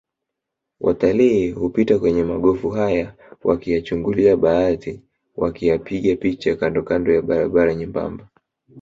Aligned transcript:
Watalii 0.79 1.51
hupita 1.51 1.99
kwenye 1.99 2.23
magofu 2.23 2.69
haya 2.69 3.15
wakiyachungulia 3.43 4.37
baadhi 4.37 5.01
wakiyapiga 5.37 6.15
picha 6.15 6.55
kandokando 6.55 7.13
ya 7.13 7.21
barabara 7.21 7.75
nyembamba 7.75 8.27